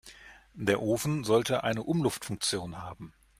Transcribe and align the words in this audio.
Der 0.55 0.81
Ofen 0.81 1.23
sollte 1.23 1.63
eine 1.63 1.83
Umluftfunktion 1.83 2.81
haben. 2.81 3.13